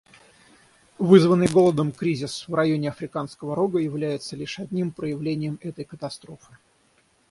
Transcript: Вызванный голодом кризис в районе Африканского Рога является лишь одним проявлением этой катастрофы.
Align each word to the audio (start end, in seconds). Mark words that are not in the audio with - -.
Вызванный 0.97 1.45
голодом 1.47 1.91
кризис 1.91 2.47
в 2.47 2.55
районе 2.55 2.89
Африканского 2.89 3.55
Рога 3.55 3.77
является 3.77 4.35
лишь 4.35 4.57
одним 4.57 4.91
проявлением 4.91 5.59
этой 5.61 5.85
катастрофы. 5.85 6.57